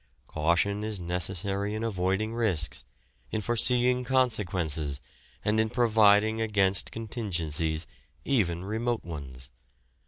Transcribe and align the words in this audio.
Caution 0.25 0.83
is 0.83 0.99
necessary 0.99 1.75
in 1.75 1.83
avoiding 1.83 2.33
risks, 2.33 2.83
in 3.29 3.39
foreseeing 3.39 4.03
consequences, 4.03 4.99
and 5.45 5.59
in 5.59 5.69
providing 5.69 6.41
against 6.41 6.91
contingencies, 6.91 7.85
even 8.25 8.63
remote 8.65 9.03
ones. 9.05 9.51